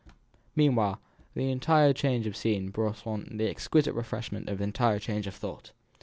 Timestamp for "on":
3.05-3.37